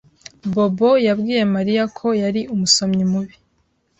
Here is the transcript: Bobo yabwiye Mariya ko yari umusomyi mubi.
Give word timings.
Bobo 0.53 0.89
yabwiye 1.07 1.43
Mariya 1.55 1.83
ko 1.97 2.07
yari 2.21 2.41
umusomyi 2.53 3.03
mubi. 3.11 3.35